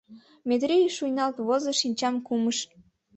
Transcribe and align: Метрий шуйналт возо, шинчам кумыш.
Метрий 0.47 0.85
шуйналт 0.95 1.37
возо, 1.47 1.71
шинчам 1.79 2.15
кумыш. 2.27 2.57